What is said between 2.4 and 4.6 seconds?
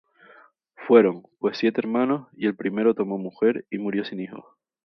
el primero tomó mujer, y murió sin hijos.